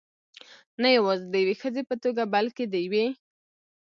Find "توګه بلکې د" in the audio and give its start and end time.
2.03-2.75